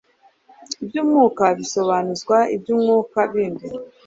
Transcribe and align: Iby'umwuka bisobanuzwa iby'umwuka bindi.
Iby'umwuka 0.83 1.45
bisobanuzwa 1.59 2.37
iby'umwuka 2.55 3.19
bindi. 3.31 3.67